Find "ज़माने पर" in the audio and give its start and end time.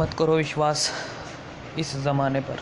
1.96-2.58